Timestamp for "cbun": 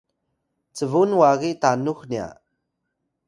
0.77-1.09